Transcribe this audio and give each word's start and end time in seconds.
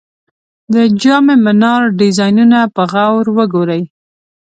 د 0.73 0.75
جام 1.01 1.27
منار 1.45 1.83
ډیزاینونه 1.99 2.59
په 2.75 2.83
غور 2.91 3.25
وګورئ. 3.37 3.83